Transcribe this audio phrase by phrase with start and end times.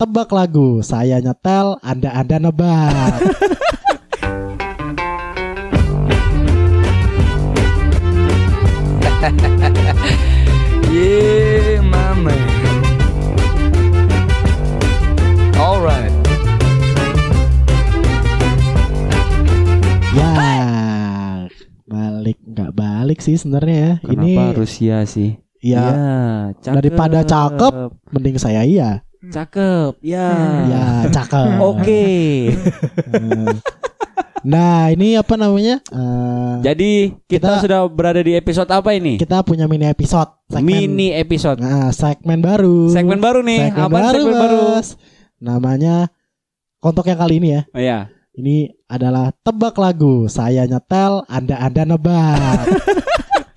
[0.00, 0.80] tebak lagu.
[0.80, 3.12] Saya nyetel, Anda Anda nebak.
[10.90, 12.42] Yeah, my man.
[15.54, 16.10] Alright.
[20.10, 20.34] ya,
[21.86, 23.92] balik nggak balik sih sebenarnya ya.
[24.10, 25.38] Ini Kenapa Rusia sih?
[25.60, 25.86] ya
[26.58, 26.74] cakep.
[26.80, 27.72] daripada cakep,
[28.10, 29.04] mending saya iya.
[29.30, 29.92] Cakep.
[30.02, 30.28] Ya.
[30.66, 31.58] Ya, cakep.
[31.70, 32.04] Oke.
[32.52, 33.54] Eh,
[34.40, 35.84] Nah, ini apa namanya?
[35.84, 39.14] Eh, Jadi kita, Kita- sudah berada di episode apa ini?
[39.14, 40.32] kita punya mini episode.
[40.48, 41.60] segmen- Mini episode.
[41.60, 42.88] Nah, segmen baru.
[42.88, 43.68] Segmen baru nih.
[43.68, 44.56] Segmen apa baru, segmen baru?
[44.72, 44.88] Bos.
[45.38, 45.94] Namanya
[46.78, 47.62] kontok yang kali ini ya.
[47.68, 47.98] Oh, ya.
[48.32, 50.24] Ini adalah tebak lagu.
[50.26, 52.58] Saya nyetel, Anda Anda nebak.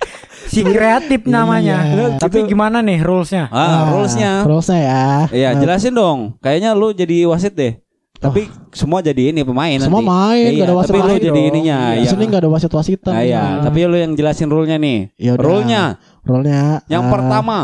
[0.53, 1.77] Si kreatif namanya.
[1.83, 2.05] Iya.
[2.15, 3.49] Tapi gimana nih rulesnya?
[3.49, 4.45] Ah, rulesnya.
[4.45, 5.03] Rulesnya ya.
[5.27, 6.19] Iya, Nah, jelasin dong.
[6.37, 7.81] Kayaknya lu jadi wasit deh.
[8.15, 10.07] Tapi semua jadi ini pemain Semua nanti.
[10.07, 11.77] main, Iya, gak ada wasit tapi lu wasit jadi ininya.
[11.91, 12.07] Di ya.
[12.07, 13.11] sini gak ada wasit wasitan.
[13.11, 15.11] Ah, iya, tapi lu yang jelasin rule-nya nih.
[15.17, 15.43] Ya udah.
[15.43, 15.83] Rule-nya
[16.23, 16.61] Rulesnya.
[16.87, 17.57] yang eh, pertama.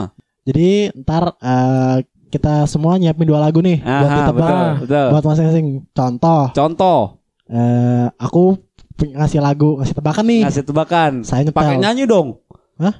[0.44, 1.96] Jadi ntar eh,
[2.28, 5.08] kita semua nyiapin dua lagu nih buat Aha, ditebak betul, betul.
[5.09, 5.66] buat masing-masing.
[5.90, 7.00] Contoh, Contoh,
[7.48, 8.59] eh, aku
[8.94, 10.42] punya- ngasih lagu, ngasih tebakan nih.
[10.44, 11.12] ngasih tebakan.
[11.24, 11.56] Saya nyetel.
[11.56, 12.36] Pakai nyanyi dong.
[12.80, 12.95] Wah,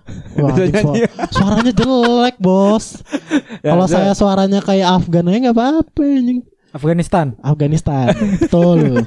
[0.46, 1.02] anjing, nyanyi.
[1.08, 2.86] suara- suaranya jelek, Bos.
[3.64, 6.40] Ya, Kalau saya suaranya kayak Afgan aja nggak apa-apa anjing.
[6.70, 7.26] Afghanistan.
[7.40, 8.12] Afghanistan.
[8.44, 9.04] Betul.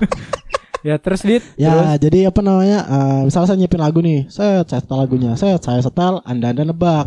[0.80, 1.40] Ya terus dit.
[1.54, 2.82] Ya, jadi apa namanya?
[2.82, 6.64] eh, misalnya saya nyiapin lagu nih, saya saya setel lagunya, saya saya setel, anda anda
[6.64, 7.06] nebak.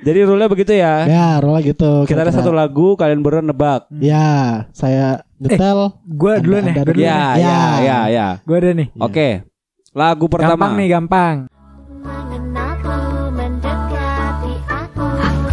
[0.00, 1.04] Jadi rule-nya begitu ya.
[1.04, 2.04] Ya, rola gitu.
[2.04, 3.84] Kita ada satu lagu, kalian berdua nebak.
[3.98, 5.92] Ya, saya nyetel.
[6.06, 6.72] Gua duluan ya.
[6.72, 7.04] Anda- Gua duluan.
[7.04, 7.36] Ya, Ya.
[7.36, 8.26] ya, ya, ya.
[8.42, 8.88] Gua ada nih.
[8.96, 9.28] Oke.
[9.90, 10.56] Lagu pertama.
[10.56, 11.36] Gampang nih, gampang.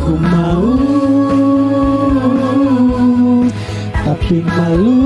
[0.07, 0.63] Aku mau,
[4.07, 5.03] tapi malu.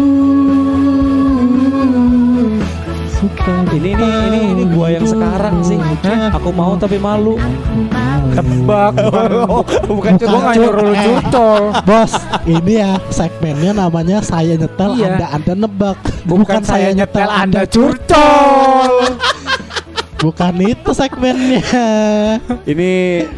[3.09, 5.81] Suka Ini ini ini ini gua yang sekarang sih.
[6.05, 6.37] Hah?
[6.37, 7.41] Aku mau tapi malu.
[8.37, 8.93] Tebak.
[9.89, 11.63] Bukan Gua nggak nyuruh lu curcol.
[11.81, 12.13] Bos,
[12.45, 15.17] ini ya segmennya namanya saya nyetel, Iya.
[15.17, 15.97] anda anda nebak.
[16.29, 19.17] Bukan saya nyetel Anda curcol.
[20.21, 21.65] Bukan itu segmennya.
[22.69, 22.89] Ini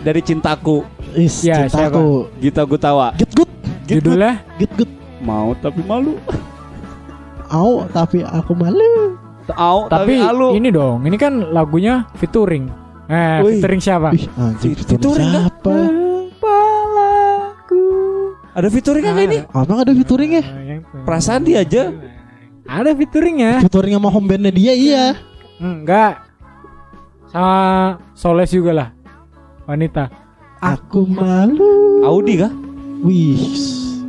[0.03, 0.92] dari cintaku.
[1.13, 2.27] Is, Ya, cintaku.
[2.41, 3.13] Gita Gutawa.
[3.13, 3.49] Get good,
[3.85, 4.89] Judulnya get good.
[5.21, 6.17] Mau tapi malu.
[7.47, 9.13] Au, tapi aku malu.
[9.53, 10.55] Au tapi tapi malu.
[10.55, 12.71] ini dong, ini kan lagunya featuring.
[13.05, 13.59] Eh, Wih.
[13.59, 14.09] featuring siapa?
[14.15, 15.75] Ih, anjing, Featuring siapa?
[16.33, 17.83] Kepalaku.
[18.55, 19.37] Ada featuring kan ini?
[19.51, 20.43] Abang ada featuringnya?
[20.43, 21.91] Ah, Perasaan dia aja.
[22.63, 23.59] Ada featuringnya.
[23.67, 25.05] Featuring sama home bandnya dia iya.
[25.59, 26.23] Enggak.
[27.27, 27.55] Sama
[28.15, 28.89] Soles juga lah.
[29.67, 30.22] Wanita.
[30.63, 31.99] Aku malu.
[32.07, 32.51] Audi kah?
[33.03, 33.35] Wih,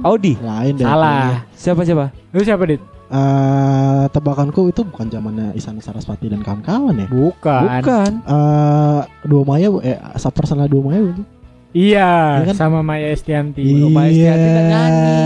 [0.07, 0.39] Audi.
[0.39, 0.87] lain deh.
[0.87, 1.43] Salah.
[1.51, 2.15] Siapa siapa?
[2.31, 2.79] Lu siapa, Dit?
[3.05, 7.07] Eh, tebakanku itu bukan zamannya Isan Sarasvati dan kawan-kawan ya.
[7.11, 7.63] Bukan.
[7.83, 8.11] Bukan.
[8.23, 11.27] Eh, dua Maya eh Saper sana dua Maya bukan?
[11.75, 12.55] Iya, Iya kan?
[12.55, 13.67] sama Maya Estianti.
[13.83, 15.19] Oh, Maya Estianti nyanyi.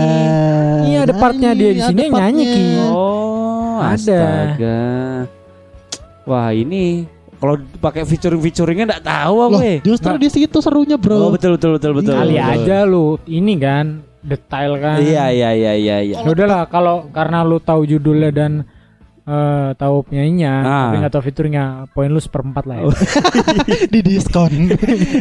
[0.89, 2.65] Iya, ada partnya dia di sini yang nyanyi, Ki.
[2.89, 3.93] Oh, Ada.
[3.93, 4.81] astaga.
[6.25, 7.05] Wah, ini
[7.39, 9.77] kalau pakai featuring featuringnya enggak tahu aku Loh, eh.
[9.79, 11.31] justru di situ serunya, Oh, Bro.
[11.33, 12.13] betul betul betul betul.
[12.13, 12.51] Kali betul.
[12.51, 13.85] aja lu ini kan
[14.19, 14.99] detail kan.
[14.99, 16.15] Iya iya iya iya iya.
[16.19, 18.67] Ya udahlah kalau karena lu tahu judulnya dan
[19.29, 20.81] eh, tahu penyanyinya, Ah.
[20.89, 22.85] tapi nggak tahu fiturnya, poin lu seperempat lah ya.
[22.85, 22.93] Oh.
[23.93, 24.49] di diskon.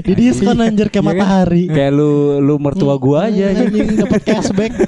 [0.00, 1.18] di diskon anjir kayak Iya kan?
[1.20, 1.64] matahari.
[1.68, 3.84] Kayak lu lu mertua gua aja Iya, anjing.
[3.84, 4.72] anjing dapat cashback.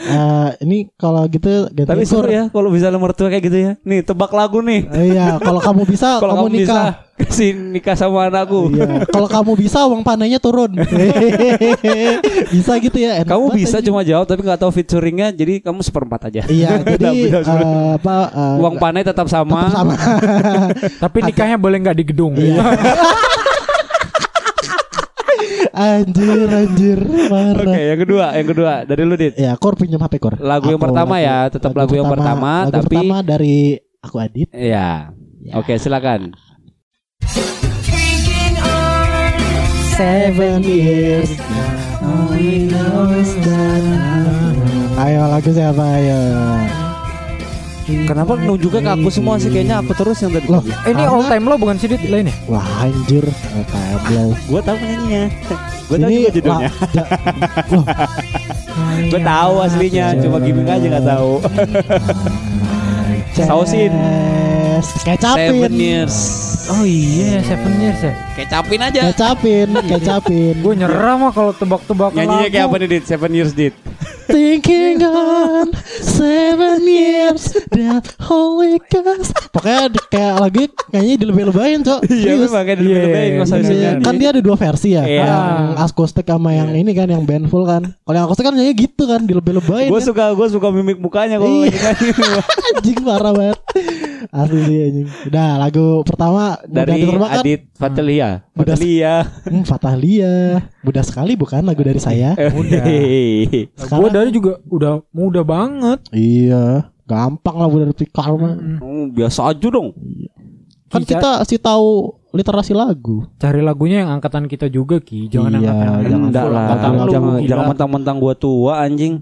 [0.00, 3.72] Eh, ini kalau gitu ganti Tapi seru ya kalau bisa lu mertua kayak gitu ya.
[3.84, 4.86] Nih, tebak lagu nih.
[4.88, 6.90] Eh, Iya, kalau kamu bisa Kalau kamu kamu bisa nikah.
[7.22, 8.70] kasih nikah sama anakku.
[8.70, 10.72] Iya, kalau kamu bisa uang panennya turun.
[12.54, 13.20] bisa gitu ya.
[13.20, 13.88] enak Kamu bisa anjing.
[13.88, 16.42] cuma jawab tapi nggak tahu featuringnya jadi kamu seperempat aja.
[16.46, 19.66] Iya, jadi eh, apa eh, Uang panai tetap sama.
[19.66, 19.94] tetap sama.
[20.98, 22.34] tapi nikahnya boleh nggak di gedung.
[22.34, 22.60] Iya.
[25.72, 27.76] anjir, anjir, Oke, marah.
[27.78, 29.34] yang kedua, yang kedua dari lu Dit.
[29.36, 30.34] Ya, Kor pinjam HP Kor.
[30.36, 33.56] Lagu yang Aku pertama lagu- ya, tetap lagu yang pertama, lagu tapi- pertama dari
[33.98, 34.48] aku Adit.
[34.52, 35.14] Iya.
[35.40, 35.52] Ya.
[35.56, 36.36] Oke, silakan.
[39.96, 41.36] Seven years
[42.00, 42.32] all
[45.00, 46.20] Ayo lagu siapa ayo
[48.06, 50.46] Kenapa nunjuknya ke aku semua sih kayaknya aku terus yang tadi.
[50.46, 52.30] Loh, Eh, ini all time lo bukan sih Dit lainnya?
[52.46, 53.26] Wah anjir
[53.66, 55.24] Tablo Gue tahu penyanyinya.
[55.90, 56.70] Gue tahu Ini juga judulnya.
[59.10, 61.32] Gue tahu aslinya, cuma gimmick aja nggak tahu.
[63.34, 63.90] Sausin.
[64.82, 65.04] Ces.
[65.04, 66.16] Kecapin Seven years.
[66.70, 68.14] Oh iya, Seven Years ya.
[68.32, 69.00] Kecapin aja.
[69.10, 73.04] Kecapin Kecapin Gue nyerah mah kalau tebak-tebak Nyanyinya kayak apa nih Dit?
[73.04, 73.74] Seven years Dit.
[74.30, 79.34] thinking on seven years that holy ghost.
[79.50, 82.06] Pokoknya kayak lagi kayaknya dilebih-lebahin, Cok.
[82.06, 82.46] Iya Serius.
[82.46, 83.60] memang kayak Iya, iya, masa iya.
[83.60, 84.04] bisa Iya, nyanyi.
[84.06, 85.18] kan dia ada dua versi ya, Iya.
[85.26, 87.90] yang akustik sama yang ini kan, yang band full kan.
[87.98, 89.90] Kalau yang akustik kan nyanyi gitu kan, dilebih-lebahin.
[89.90, 90.06] Gue kan.
[90.06, 91.74] suka gue suka mimik mukanya kalau Iya.
[91.82, 92.40] lagi nyanyi.
[92.70, 93.58] anjing parah banget.
[94.28, 95.08] Asli sih anjing.
[95.26, 97.40] Udah lagu pertama Dari Mudah Ditermakan.
[97.40, 98.28] Adit Fatelia.
[98.50, 99.12] Mudah- Fatelia.
[99.42, 100.32] Hmm, Fatahlia.
[100.80, 102.36] Mudah sekali bukan lagu dari saya?
[102.56, 102.84] Mudah.
[103.74, 105.98] Sekarang- Gue dari juga udah mudah banget.
[106.10, 106.64] Iya,
[107.02, 108.54] gampang lah udah pikar mah.
[108.78, 109.96] Oh, biasa aja dong.
[110.86, 113.22] Kan Ki, kita sih tahu literasi lagu.
[113.36, 117.02] Cari lagunya yang angkatan kita juga Ki, jangan Iya, angkatan jangan Enggak lah, angkatan lu,
[117.08, 117.48] jangan gila.
[117.48, 119.14] jangan mentang-mentang gua tua anjing.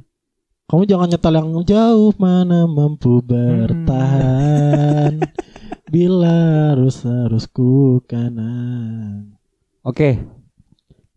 [0.64, 4.67] Kamu jangan nyetel yang jauh mana mampu bertahan
[5.94, 9.34] bila harus harus ku kanan.
[9.82, 10.20] Oke.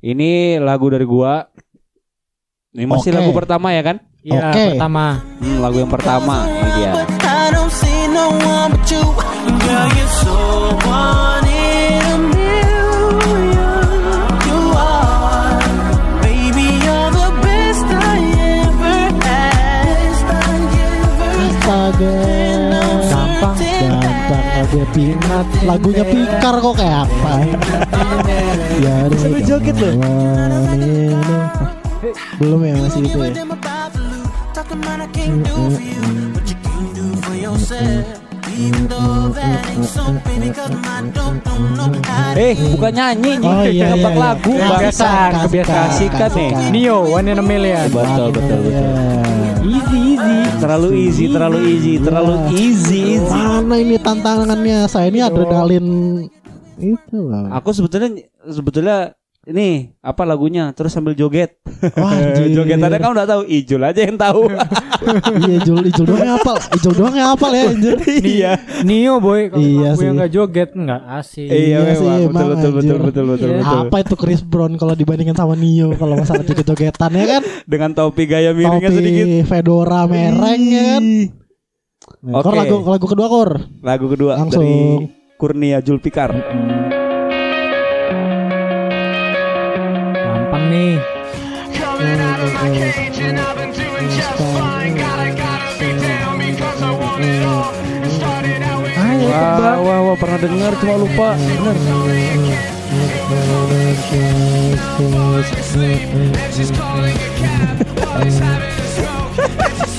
[0.02, 1.46] Ini lagu dari gua.
[2.72, 3.18] Ini masih Oke.
[3.20, 3.98] lagu pertama ya kan?
[4.24, 4.66] Iya, Oke.
[4.74, 5.20] pertama.
[5.42, 6.92] Hmm, lagu yang pertama ini dia.
[24.62, 25.46] Lagunya pinat.
[25.66, 27.34] Lagunya pikar kok kayak apa?
[28.82, 29.94] Ya Sampai joget loh.
[32.42, 33.30] Belum ya masih itu ya?
[42.32, 44.10] Eh, bukan nyanyi nih, Oh, iya, iya, iya.
[44.18, 46.50] lagu, kebiasaan, kebiasaan kasihkan, nih.
[46.54, 46.72] kasihkan.
[46.74, 47.32] Neo, one
[49.62, 50.36] Easy, easy.
[50.58, 52.50] Terlalu easy, terlalu easy, terlalu Iya.
[52.58, 53.40] easy, easy.
[53.40, 55.86] Mana ini tantangannya Saya ini adrenalin
[56.82, 58.10] Itu lah Aku sebetulnya
[58.50, 59.14] sebetulnya
[59.44, 61.58] ini apa lagunya terus sambil joget.
[61.98, 64.46] Wah anjir Jogetannya kan udah tahu, Ijul aja yang tahu.
[65.02, 68.52] Iya Ijul Ijul doang yang hafal Ijul doang yang hafal ya anjir iya.
[68.86, 70.22] Neo boy, kalau Iya lagu yang sih.
[70.22, 71.48] gak joget nggak asik.
[71.50, 73.58] Iya, Iya sih, betul, emang, betul, betul, betul, betul, Iya.
[73.58, 73.80] betul.
[73.82, 78.24] Apa itu Chris Brown kalau dibandingkan sama Nio Kalau masalah joget-jogetan ya kan Dengan topi
[78.26, 79.26] gaya miringnya Topi sedikit.
[79.48, 81.06] fedora mereng ya kan
[82.22, 82.58] Kor Oke.
[82.62, 83.50] lagu lagu kedua Kor
[83.82, 84.62] Lagu kedua Langsung.
[84.62, 84.78] dari
[85.36, 86.30] Kurnia Julpikar.
[90.62, 91.02] Gampang nih.
[99.02, 101.34] Ayo Wah, wah, wah, pernah dengar cuma lupa.
[101.34, 101.76] Bener.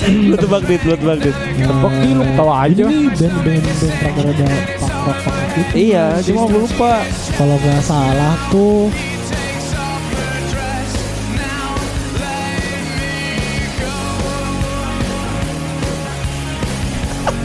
[0.03, 1.37] Lu tebak dit, lu tebak dit.
[1.59, 2.85] Tebak lu tahu aja.
[2.87, 3.87] Ini band gitu
[5.75, 7.03] Iya, cuma gue lupa.
[7.35, 8.93] Kalau nggak salah tuh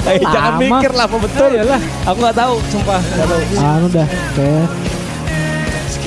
[0.07, 1.49] Eh, jangan mikir lah apa betul.
[1.51, 1.81] Iyalah.
[2.07, 3.01] Aku nggak tahu, sumpah.
[3.03, 3.59] Tahu.
[3.59, 4.69] Anu dah Kayak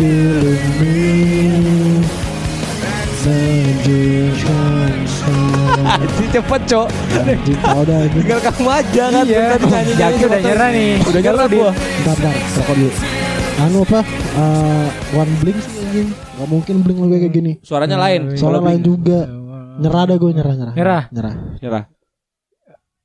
[0.00, 2.00] Killing me
[3.20, 4.32] Anjir
[6.32, 6.88] cepet, Cok.
[8.16, 9.24] Tinggal kamu aja kan.
[9.28, 9.60] Iya.
[9.92, 10.92] Jaki udah nyerah nih.
[11.04, 11.70] Udah nyerah gua.
[11.76, 12.92] Bentar bentar Rokok dulu
[13.60, 14.00] Anu apa
[14.40, 18.32] Eh, One Blink sih anjing Gak mungkin Blink lagu kayak gini Suaranya lain.
[18.40, 19.28] Kalau lain juga
[19.80, 21.02] Nyerah dah gue nyerah nyerah Nyerah.
[21.12, 21.99] Nyerah Nyerah.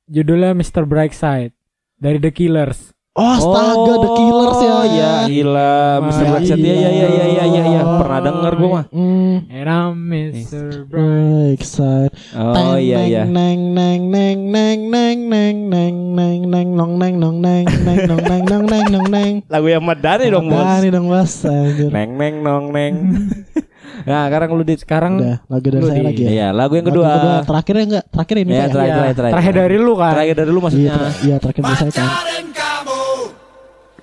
[0.06, 0.86] Judulnya Mr.
[0.86, 1.50] Brightside
[1.98, 2.94] dari The Killers.
[3.16, 5.74] Oh astaga The Killers ya Oh, ya gila.
[6.04, 6.22] Mr.
[6.22, 6.58] Ya, Blacksheet.
[6.62, 7.80] Iya, iya, iya, iya, iya, iya.
[7.82, 8.84] Pernah denger gua mah.
[8.92, 10.86] Hmm And I'm Mr.
[10.86, 11.58] Bright.
[11.58, 13.22] Excited Oh iya iya.
[13.26, 18.22] Neng neng neng neng neng neng neng neng neng nong neng nong neng neng nong
[18.22, 19.32] neng nong neng nong neng.
[19.50, 20.62] Lagu yang Madani dong, Bos.
[20.62, 21.32] Ini dong bos.
[21.42, 21.90] Anjir.
[21.90, 22.94] Neng neng nong neng.
[24.04, 26.30] Nah, sekarang lu dit Sekarang Udah lagu dari saya di- lagi ya.
[26.30, 27.40] Iya, lagu yang Lagu kedua.
[27.42, 28.04] Terakhir ya enggak?
[28.10, 28.66] Terakhir ini Iya, ya?
[28.66, 29.32] terakhir, Iya, terakhir, terakhir.
[29.32, 30.12] terakhir dari lu kan.
[30.12, 30.92] Terakhir dari lu Iya, maksudnya.
[30.92, 32.06] ter- iya terakhir dari saya kan.
[32.06, 33.02] Pacaran kamu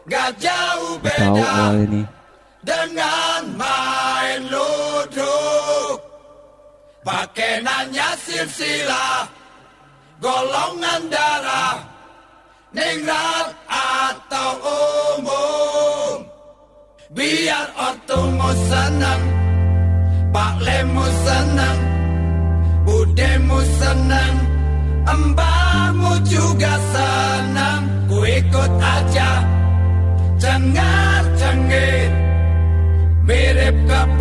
[0.03, 2.01] gak jauh Gak tahu beda awal ini.
[2.63, 5.97] dengan main ludruk.
[7.03, 9.27] Pakai nanya silsilah,
[10.17, 11.75] golongan darah,
[12.71, 14.49] ningrat atau
[15.19, 16.15] umum.
[17.11, 19.21] Biar ortumu senang,
[20.63, 21.79] lemu senang,
[22.87, 24.35] budemu senang,
[25.05, 27.81] embamu juga senang.
[28.07, 29.31] Ku ikut aja,
[30.39, 32.11] cengar cengir,
[33.27, 34.12] mirip kepode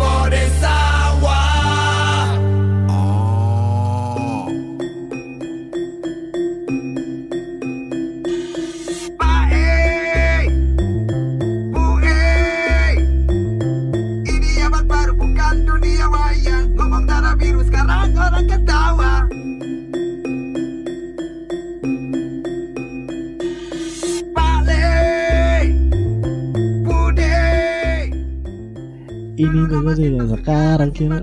[30.37, 31.19] sekarang kita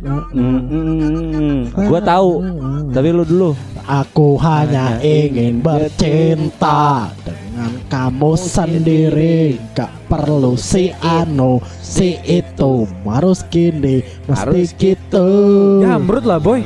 [1.75, 2.30] Gue tahu,
[2.90, 3.50] tapi lu dulu.
[3.90, 9.59] Aku hanya ingin bercinta dengan kamu sendiri.
[9.75, 12.87] Gak perlu si anu si itu.
[13.02, 14.78] Harus gini mesti Harus.
[14.78, 15.26] gitu.
[15.83, 16.62] Jamrut lah boy.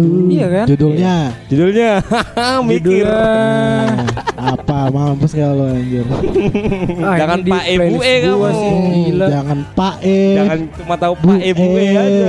[0.00, 0.26] Uh.
[0.26, 0.66] Iya kan?
[0.66, 1.14] Judulnya
[1.46, 1.90] Judulnya
[2.68, 3.04] mikir.
[3.04, 3.20] Judulnya
[4.34, 6.04] apa mampus kalau anjir
[7.04, 8.48] Ah, Jangan Pak E, Bu E kamu.
[8.50, 8.72] sih,
[9.06, 9.26] Gila.
[9.28, 12.28] Jangan Pak E Jangan cuma tahu Pak E Bu E aja.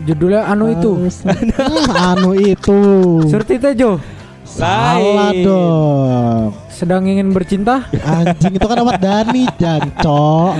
[0.00, 0.90] Judulnya anu itu.
[2.08, 2.80] Anu itu
[3.28, 4.00] Surti Tejo
[4.42, 7.84] Salah dong sedang ingin bercinta.
[8.00, 10.54] Anjing itu kan Ahmad Dhani Janco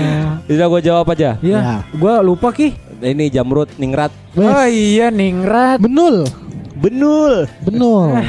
[0.44, 1.38] Bisa gue jawab aja.
[1.38, 1.76] Iya, Ya.
[1.94, 2.74] gua lupa ki.
[2.98, 4.10] Ini Jamrut Ningrat.
[4.34, 5.78] Oh iya Ningrat.
[5.78, 6.26] Benul
[6.74, 7.46] Benul.
[7.62, 8.26] Benul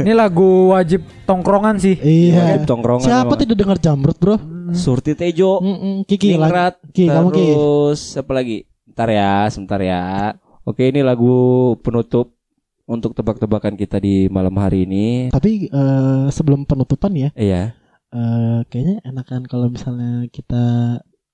[0.00, 1.96] Ini lagu wajib tongkrongan sih.
[1.96, 4.36] Iya Wajib tongkrongan Siapa tidak dengar Jamrut bro
[4.72, 5.60] Surti Tejo.
[5.60, 6.74] Mm-mm, Kiki lah Ningrat.
[6.92, 8.68] Ki kamu Ki Terus apa lagi?
[8.84, 10.34] Bentar ya, sebentar ya.
[10.64, 11.32] Oke, ini lagu
[11.80, 12.36] penutup
[12.84, 15.28] untuk tebak-tebakan kita di malam hari ini.
[15.32, 17.72] Tapi eh, sebelum penutupan ya Iya.
[18.12, 20.64] eh, Kayaknya enakan kalau misalnya kita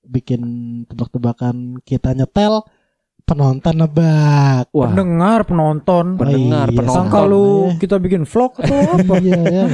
[0.07, 0.43] bikin
[0.87, 2.63] tebak-tebakan kita nyetel
[3.21, 6.07] penonton nebak Wah, Pendengar, penonton.
[6.15, 7.25] pendengar, Iya, penonton.
[7.25, 7.81] Lu Eh.
[7.81, 9.15] kita bikin vlog atau apa?
[9.19, 9.65] iya ya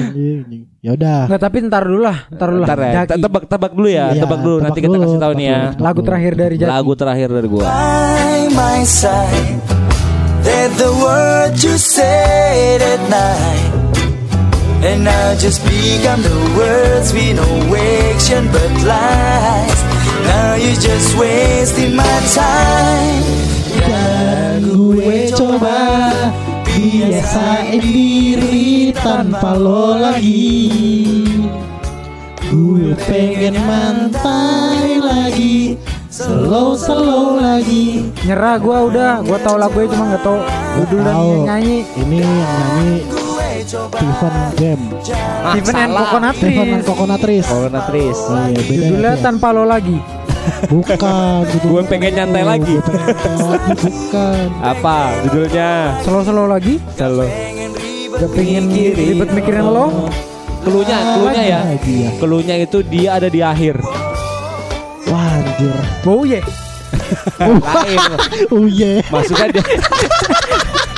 [0.81, 2.69] ya udah Nggak, tapi ntar dulu lah, ntar dulu lah.
[2.71, 2.93] Ya.
[3.03, 3.19] Jaki.
[3.21, 5.59] Tebak-tebak dulu ya, Iya, tebak dulu tebak nanti kita dulu, kasih tahu tebak nih ya.
[5.59, 6.71] dulu, tebak Lagu terakhir dari Jaki.
[6.71, 7.63] Lagu terakhir dari gua.
[7.67, 9.59] by my side.
[10.81, 13.69] The words you said at night.
[14.81, 19.90] And now just become the words we know action but lies.
[20.27, 23.25] Now you just wasting my time.
[23.71, 26.11] Dan gue coba
[26.67, 30.69] biasain diri tanpa lo lagi
[32.51, 35.79] Gue pengen mantai lagi
[36.11, 40.19] Slow slow lagi Nyerah gua udah, gua tahu lagunya cuma
[40.77, 41.31] judul dan tahu.
[41.31, 41.79] yang nyanyi.
[41.95, 43.30] Ini yang nyanyi
[43.71, 44.83] Steven Game
[45.41, 45.93] Ah, Steven and.
[45.95, 46.43] Coconutris.
[46.43, 48.19] Steven and Coconutris Coconutris.
[48.19, 49.23] Iya beda Judulnya ya.
[49.23, 49.99] tanpa lo lagi.
[50.67, 50.99] Bukan
[51.55, 52.75] judul Gue pengen nyantai lagi.
[52.75, 55.71] Gue pengen nyantai lagi Bukan Apa judulnya?
[56.03, 56.75] Slow-slow lagi.
[56.93, 57.27] Selalu.
[58.11, 60.11] Gak pengen ribet mikirin lo.
[60.61, 61.61] Kelunya, kelunya ya.
[61.79, 63.79] Ya Kelunya itu dia ada di akhir.
[65.07, 66.43] Wah anjir Bau ya.
[67.39, 67.99] Lain.
[68.51, 69.63] Oh yeah Maksudnya dia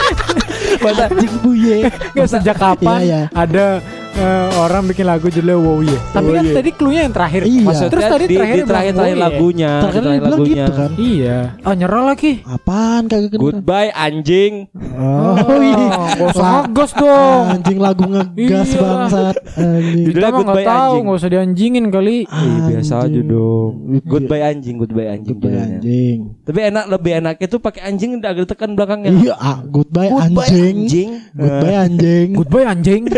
[0.83, 1.77] Masa Anjing buye
[2.13, 3.21] Gak sejak kapan Iya, iya.
[3.33, 3.67] ada
[4.15, 6.01] eh, orang bikin lagu judulnya Wow Yeah.
[6.11, 6.55] Tapi kan Yeah.
[6.55, 7.43] tadi cluenya yang terakhir.
[7.43, 7.63] Iya.
[7.63, 10.55] maksudnya Terus tadi di, terakhir di terakhir terakhir "Oh, iya." lagunya, Terakhir lagunya.
[10.63, 11.39] gitu kan Iya.
[11.61, 12.33] Oh nyerah lagi.
[12.43, 14.53] Apaan kagak kedengeran Goodbye anjing.
[14.95, 15.87] Oh iya
[16.31, 17.45] Lah, ngegas dong.
[17.51, 18.81] Anjing lagu ngegas Iya.
[18.81, 21.03] bangsat Anjing Judulnya Kita mah Goodbye nggak tahu, Anjing.
[21.03, 22.17] nggak usah dianjingin kali.
[22.23, 23.27] Ih, biasa aja Anjing.
[23.27, 23.71] dong.
[24.05, 28.73] Goodbye anjing, goodbye anjing Goodbye anjing Tapi enak lebih enaknya tuh pakai anjing agak tekan
[28.73, 29.11] belakangnya.
[29.13, 31.09] Iya ah, goodbye, Goodbye anjing anjing.
[31.33, 33.03] Goodbye anjing Goodbye anjing.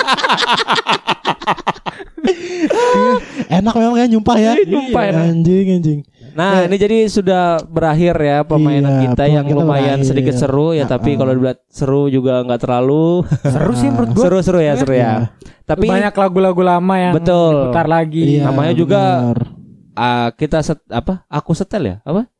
[3.50, 5.24] Enak memang ya nyumpah ya Iya, nyumpah enak.
[5.26, 10.06] Anjing anjing Nah, ini jadi sudah berakhir ya permainan Iya, kita yang kita lumayan berakhir.
[10.06, 11.18] sedikit seru ya, tapi Ah, ah.
[11.18, 13.26] kalau dibilang seru juga nggak terlalu.
[13.42, 14.22] Seru sih menurut gua.
[14.22, 15.34] Seru-seru ya, seru ya.
[15.66, 17.66] Tapi Banyak lagu-lagu lama yang Betul.
[17.66, 18.38] diputar lagi.
[18.38, 19.38] Iya, namanya juga benar.
[19.92, 21.26] ah, kita set, apa?
[21.26, 21.96] Aku setel ya?
[22.06, 22.30] Apa?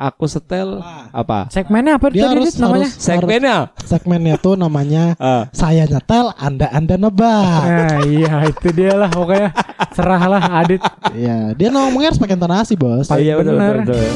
[0.00, 0.80] Aku setel
[1.12, 1.52] apa?
[1.52, 2.88] Segmennya apa Dia tadi harus, namanya?
[2.88, 3.56] harus, Segmennya.
[3.84, 5.44] segmennya tuh namanya Ah.
[5.52, 9.52] Saya nyetel, Anda Anda nebak Nah, iya itu dia lah pokoknya
[9.92, 10.80] serahlah Adit.
[11.12, 13.74] Iya, dia ngomongnya harus pakai intonasi bos iya betul, bener.
[13.84, 14.10] betul, betul.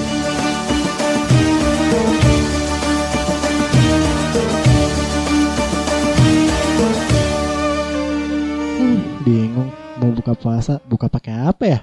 [9.24, 11.80] Bingung mau buka puasa, buka pakai apa ya?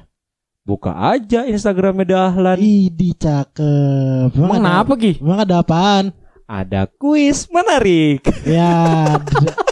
[0.62, 2.62] Buka aja Instagramnya Dahlan.
[2.62, 4.30] Idi cakep.
[4.38, 5.18] Emang ada- kenapa Ki?
[5.18, 6.14] Emang ada apaan?
[6.46, 8.22] Ada kuis menarik.
[8.46, 9.18] Ya,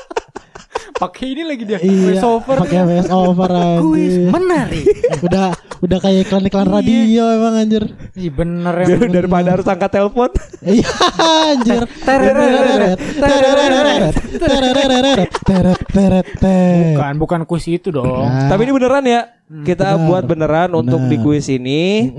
[0.99, 1.79] Pakai ini lagi dia.
[1.79, 2.55] iya, Voice over.
[2.59, 4.27] pakai voice over anjir.
[4.27, 4.85] menarik.
[5.21, 5.47] udah
[5.79, 6.75] udah kayak iklan-iklan Iya.
[6.75, 7.83] radio emang anjir.
[8.13, 8.85] Ih bener ya.
[8.93, 10.29] Dar- Daripada harus angkat telepon.
[10.59, 11.81] Iya anjir.
[12.03, 16.93] Tereret, tereret, tereret, teret, teret, teret.
[16.93, 18.27] Bukan, bukan kuis itu dong.
[18.27, 19.21] Nah, Tapi ini beneran ya.
[19.49, 20.03] Kita benar.
[20.03, 22.11] buat beneran untuk di kuis ini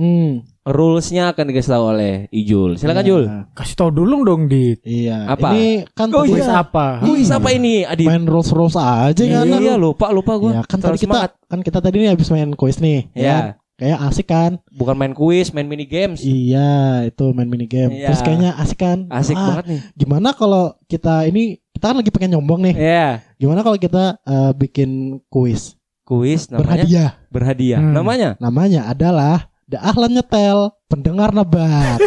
[0.71, 2.71] rulesnya akan dikasih tahu oleh Ijul.
[2.75, 3.23] Silakan Jul.
[3.27, 4.81] nah, Kasih tau dulu dong, Dit.
[4.81, 5.27] Iya.
[5.29, 5.53] Apa?
[5.53, 6.61] Ini kan Oh, Kuis iya.
[6.61, 7.03] apa?
[7.03, 7.37] Kuis Iya.
[7.37, 8.05] apa ini, Adi?
[8.05, 9.45] main rules rules aja kan.
[9.47, 10.51] Iya, lupa lupa gua.
[10.53, 13.11] Ya kan tadi kita kan kita tadi nih habis main kuis nih.
[13.13, 13.59] Ya.
[13.75, 14.61] Kayak asik kan?
[14.71, 16.21] Bukan main kuis, main mini games.
[16.21, 17.97] Iya, itu main mini game.
[17.97, 18.13] Iya.
[18.13, 19.09] Terus kayaknya asik kan?
[19.09, 19.81] Asik Ah, banget nih.
[19.97, 22.75] Gimana kalau kita ini kita kan lagi pengen nyombong nih.
[22.77, 23.09] Iya.
[23.37, 24.91] Gimana kalau kita eh, bikin
[25.27, 27.11] kuis Kuis namanya berhadiah?
[27.31, 27.81] berhadiah.
[27.81, 27.95] Hmm.
[27.95, 30.59] Namanya Namanya adalah Da ahlan nyetel,
[30.91, 32.03] pendengar nebat.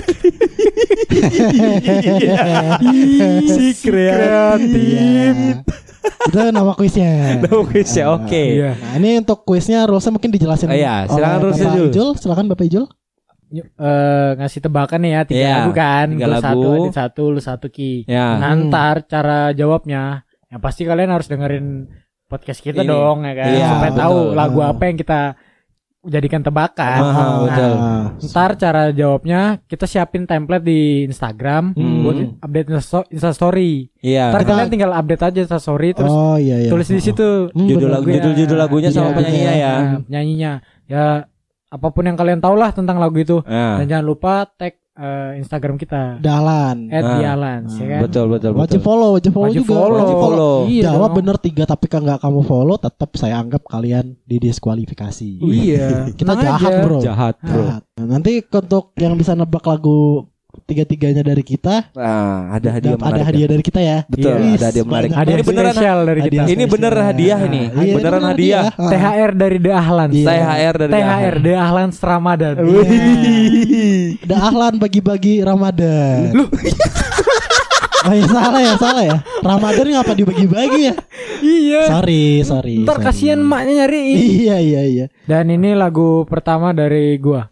[3.46, 5.63] Si kreatif.
[6.27, 7.39] Itu nama kuisnya.
[7.39, 8.27] Bagus ya, oke.
[8.60, 8.75] Iya.
[8.75, 10.67] Nah, ini untuk kuisnya rulesnya mungkin dijelasin.
[10.67, 11.88] Oh, iya, silakan rulesnya, Bapak Jul.
[11.89, 12.10] Ijul.
[12.20, 12.86] Silakan Bapak Ijul.
[13.53, 16.41] Yuk, eh, ngasih tebakan nih ya tiga Iya, lagu kan tiga lagu.
[16.41, 18.34] satu Adit satu lu satu ki Ya.
[18.41, 21.86] nah ntar cara jawabnya yang pasti kalian harus dengerin
[22.25, 22.89] podcast kita Ini.
[22.89, 24.01] dong ya kan Iya, supaya betul.
[24.01, 25.22] tahu lagu apa yang kita
[26.03, 27.74] jadikan tebakan Ah, Nah, betul.
[28.25, 32.03] ntar cara jawabnya kita siapin template di Instagram Hmm.
[32.03, 34.29] buat update Insta- Instastory Iya.
[34.29, 36.69] ntar kalian tinggal update aja Instastory terus oh iya iya.
[36.69, 39.74] tulis di situ Hmm, Judul lagu judul judul lagunya sama Iya, penyanyinya ya.
[39.74, 40.51] Nah, penyanyinya
[40.86, 41.05] ya
[41.69, 45.31] apa pun yang kalian tahu lah tentang lagu itu Nah, dan jangan lupa tag eh,
[45.38, 46.88] Instagram kita Dahlan.
[46.88, 47.17] at Nah.
[47.17, 48.85] Dialans ya kan betul betul Wajib betul.
[48.85, 49.73] follow, wajib follow Wajib juga.
[49.75, 49.97] follow.
[50.00, 50.55] Wajib follow.
[50.65, 51.17] Iya Jawab dong.
[51.17, 55.29] bener tiga tapi kan nggak kamu follow, tetap saya anggap kalian didiskualifikasi.
[55.39, 56.81] Iya, Kita tenang jahat aja.
[56.81, 57.00] bro.
[57.00, 57.63] Jahat, Bro.
[57.63, 57.81] Jahat.
[57.93, 60.29] Nah, nanti untuk yang bisa nebak lagu
[60.63, 63.25] tiga-tiganya dari kita, Nah, ada hadiah ada menarik.
[63.25, 63.98] hadiah dari kita ya.
[64.05, 65.10] Betul, Wis, ada hadiah menarik.
[65.12, 66.27] Hadiah Ini beneran spesial dari kita.
[66.34, 67.08] Hadiah Ini bener spesial.
[67.08, 67.62] hadiah ini.
[67.63, 68.63] Iya, Beneran bener hadiah.
[68.74, 68.89] Ah.
[68.89, 70.13] THR dari The Ahlans.
[70.13, 70.27] Iya.
[70.27, 72.53] THR dari THR The Ahlans Ramadan.
[74.24, 76.32] Ada ahlan bagi-bagi Ramadan.
[76.32, 76.46] Lu.
[78.03, 79.17] Oh ya salah ya salah ya.
[79.39, 80.96] Ramadan ngapa dibagi-bagi ya?
[81.39, 81.88] iya.
[81.88, 82.84] Sorry sorry.
[82.84, 84.20] Ntar kasihan maknya nyariin.
[84.43, 85.05] Iya iya iya.
[85.24, 87.48] Dan ini lagu pertama dari gua.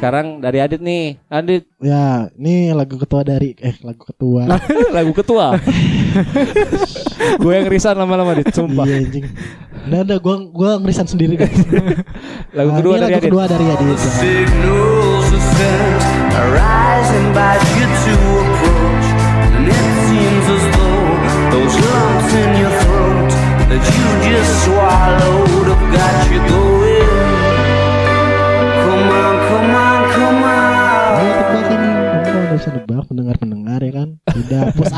[0.00, 1.20] Sekarang dari Adit nih.
[1.28, 4.48] Adit, Ya ini lagu ketua dari eh lagu ketua.
[4.96, 5.60] lagu ketua.
[7.36, 8.88] Gue yang risan lama-lama Adit, sumpah.
[8.88, 9.28] Iya anjing.
[9.80, 11.48] Nah, udah gua gua ngerisan sendiri deh.
[12.56, 13.28] Lagu Nah, kedua ini dari lagu Adit.
[13.28, 13.88] kedua dari Adit.
[13.90, 13.96] ya.
[13.96, 16.00] Signals are sent,
[16.32, 19.06] a rise invite you to approach.
[19.56, 21.12] And it seems as though
[21.52, 23.30] those lumps in your throat
[23.68, 26.69] that you just swallowed have got you going.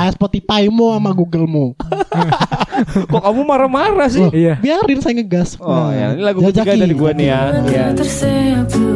[0.09, 1.79] Spotify-mu sama Google-mu
[3.13, 4.21] Kok kamu marah-marah sih?
[4.21, 4.59] Loh, Iya.
[4.59, 6.57] Biarin saya ngegas Oh, Nah, ya, ini lagu Jajaki.
[6.59, 7.41] ketiga dari gua nih ya.
[7.63, 7.85] Iya.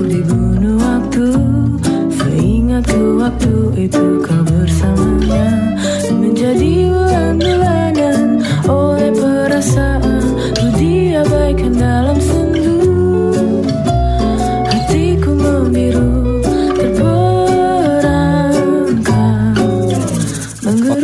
[0.03, 1.25] Dibunuh waktu
[2.11, 5.47] Seingatku waktu itu kau bersamanya
[6.11, 7.86] Menjadi bulan-bulanan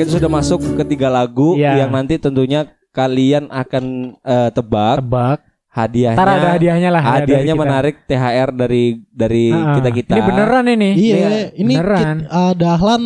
[0.02, 1.80] itu sudah masuk ke tiga lagu Iya.
[1.80, 3.84] yang nanti tentunya kalian akan
[4.18, 5.38] eh, tebak Tebak.
[5.68, 6.18] hadiahnya.
[6.18, 7.00] Ntar ada hadiahnya lah.
[7.00, 7.62] ya, Hadiahnya dari kita.
[7.64, 10.12] menarik THR dari dari Ah, kita kita.
[10.12, 10.90] Ini beneran ini.
[10.92, 12.16] Iya Ini beneran.
[12.18, 13.02] kit- uh, Dahlan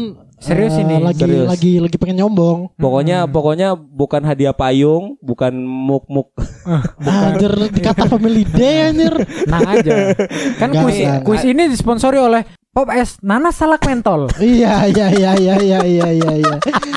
[0.47, 1.47] Serius uh, ini, Lagi serius.
[1.47, 3.33] lagi lagi pengen nyombong Pokoknya Hmm.
[3.33, 6.31] pokoknya bukan hadiah payung, bukan muk-muk.
[7.03, 10.15] Anjir dikata family day anjir Nah aja.
[10.57, 11.21] Kan Enggak, kuis enggak.
[11.23, 14.29] kuis ini disponsori oleh Pop S Nanas Salak Mentol.
[14.37, 16.57] Iya iya iya iya iya iya iya iya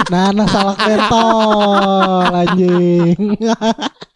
[0.10, 1.72] Nana salah pentol
[2.28, 3.16] anjing